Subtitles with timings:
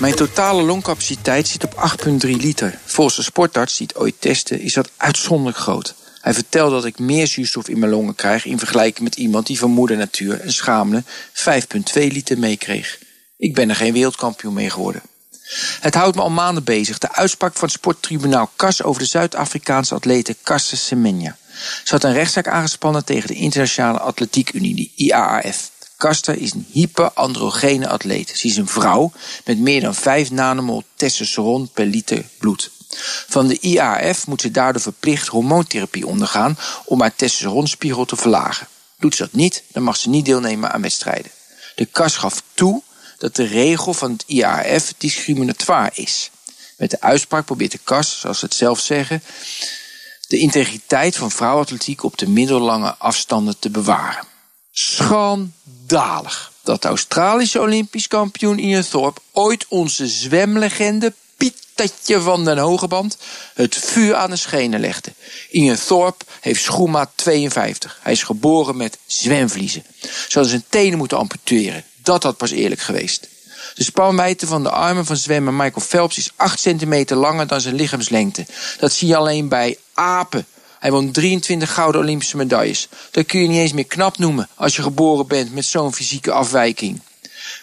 [0.00, 2.78] Mijn totale longcapaciteit zit op 8,3 liter.
[2.84, 5.94] Volgens de sportarts die het ooit testte is dat uitzonderlijk groot.
[6.20, 9.58] Hij vertelt dat ik meer zuurstof in mijn longen krijg in vergelijking met iemand die
[9.58, 11.52] van moeder natuur een schamele 5,2
[11.92, 12.98] liter meekreeg.
[13.36, 15.02] Ik ben er geen wereldkampioen mee geworden.
[15.80, 16.98] Het houdt me al maanden bezig.
[16.98, 21.36] De uitspraak van het sporttribunaal CAS over de Zuid-Afrikaanse atlete Caster Semenya.
[21.84, 25.70] Ze had een rechtszaak aangespannen tegen de Internationale Atletiek Unie, de IAAF.
[26.00, 28.32] Caster is een hyperandrogene atleet.
[28.34, 29.12] Ze is een vrouw
[29.44, 32.70] met meer dan 5 nanomol testosteron per liter bloed.
[33.28, 38.68] Van de IAF moet ze daardoor verplicht hormoontherapie ondergaan om haar testosteronspiegel te verlagen.
[38.98, 41.30] Doet ze dat niet, dan mag ze niet deelnemen aan wedstrijden.
[41.74, 42.82] De KAS gaf toe
[43.18, 46.30] dat de regel van het IAF discriminatoire is.
[46.76, 49.22] Met de uitspraak probeert de KAS, zoals ze het zelf zeggen,
[50.28, 54.28] de integriteit van vrouwenatletiek op de middellange afstanden te bewaren.
[54.80, 63.16] Schandalig dat de Australische Olympisch kampioen Ian Thorpe ooit onze zwemlegende Pietje van den Hogeband
[63.54, 65.12] het vuur aan de schenen legde.
[65.50, 67.98] Ian Thorpe heeft schoenmaat 52.
[68.02, 69.84] Hij is geboren met zwemvliezen.
[70.00, 71.84] Ze hadden zijn tenen moeten amputeren.
[72.02, 73.28] Dat had pas eerlijk geweest.
[73.74, 77.74] De spanwijdte van de armen van zwemmer Michael Phelps is 8 centimeter langer dan zijn
[77.74, 78.46] lichaamslengte.
[78.78, 80.46] Dat zie je alleen bij apen.
[80.80, 82.88] Hij won 23 gouden Olympische medailles.
[83.10, 86.32] Dat kun je niet eens meer knap noemen als je geboren bent met zo'n fysieke
[86.32, 87.00] afwijking.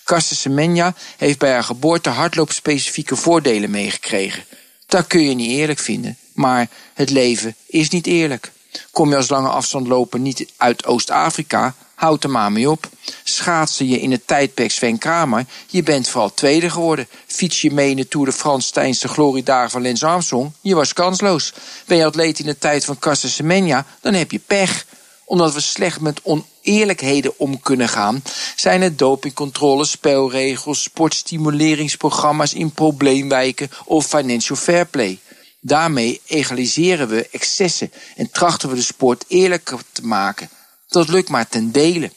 [0.04, 4.44] Caster Semenya heeft bij haar geboorte hardloopspecifieke voordelen meegekregen.
[4.86, 8.52] Dat kun je niet eerlijk vinden, maar het leven is niet eerlijk.
[8.92, 12.90] Kom je als lange afstand lopen niet uit Oost-Afrika, houd er maar mee op.
[13.24, 17.08] Schaatsen je in het tijdperk Sven Kramer, je bent vooral tweede geworden.
[17.26, 20.76] Fiets je mee in de Tour de France tijdens de gloriedagen van Lens Armstrong, je
[20.76, 21.54] was kansloos.
[21.86, 24.86] Ben je atleet in de tijd van Caster Semenya, dan heb je pech
[25.26, 28.24] omdat we slecht met oneerlijkheden om kunnen gaan,
[28.56, 35.20] zijn het dopingcontroles, spelregels, sportstimuleringsprogramma's in probleemwijken of financial fair play.
[35.60, 40.50] Daarmee egaliseren we excessen en trachten we de sport eerlijker te maken.
[40.88, 42.12] Dat lukt maar ten dele.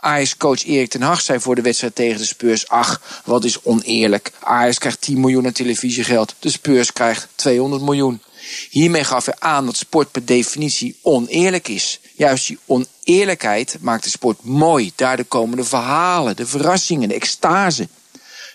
[0.00, 2.68] Ajax-coach Erik ten Hag zei voor de wedstrijd tegen de Spurs...
[2.68, 4.32] ach, wat is oneerlijk.
[4.40, 6.34] Ajax krijgt 10 miljoen aan televisiegeld.
[6.38, 8.22] De Spurs krijgt 200 miljoen.
[8.70, 12.00] Hiermee gaf hij aan dat sport per definitie oneerlijk is.
[12.16, 14.92] Juist die oneerlijkheid maakt de sport mooi.
[14.94, 17.88] Daardoor komen de verhalen, de verrassingen, de extase.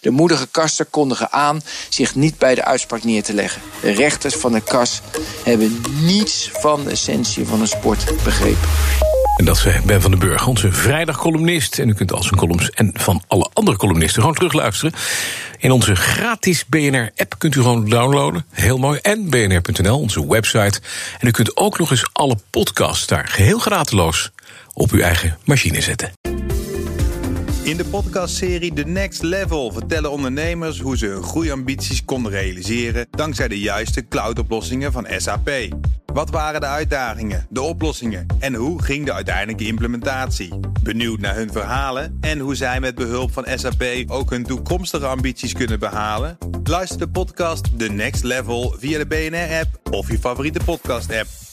[0.01, 3.61] De moedige kasten kondigen aan zich niet bij de uitspraak neer te leggen.
[3.81, 5.01] De rechters van de kas
[5.43, 8.69] hebben niets van de essentie van een sport begrepen.
[9.43, 11.79] En dat is Ben van den Burg, onze vrijdagcolumnist.
[11.79, 14.93] En u kunt al zijn columns en van alle andere columnisten gewoon terugluisteren.
[15.57, 18.45] In onze gratis BNR-app kunt u gewoon downloaden.
[18.51, 18.99] Heel mooi.
[19.01, 20.79] En bnr.nl, onze website.
[21.19, 24.31] En u kunt ook nog eens alle podcasts daar geheel grateloos
[24.73, 26.11] op uw eigen machine zetten.
[27.63, 33.47] In de podcastserie The Next Level vertellen ondernemers hoe ze hun groeiambities konden realiseren dankzij
[33.47, 35.49] de juiste cloudoplossingen van SAP.
[36.13, 40.59] Wat waren de uitdagingen, de oplossingen en hoe ging de uiteindelijke implementatie?
[40.83, 45.53] Benieuwd naar hun verhalen en hoe zij met behulp van SAP ook hun toekomstige ambities
[45.53, 46.37] kunnen behalen?
[46.63, 51.52] Luister de podcast The Next Level via de BNR-app of je favoriete podcast-app.